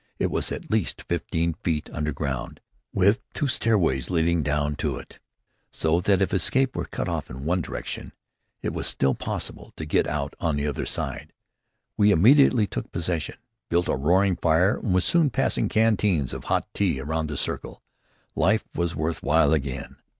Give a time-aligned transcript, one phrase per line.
[0.17, 2.59] It was at least fifteen feet underground,
[2.91, 5.19] with two stairways leading down to it,
[5.69, 8.11] so that if escape was cut off in one direction,
[8.63, 11.33] it was still possible to get out on the other side.
[11.97, 13.35] We immediately took possession,
[13.69, 17.83] built a roaring fire, and were soon passing canteens of hot tea around the circle.
[18.35, 19.97] Life was worth while again.